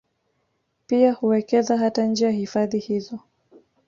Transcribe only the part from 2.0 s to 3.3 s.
nje ya hifadhi hizo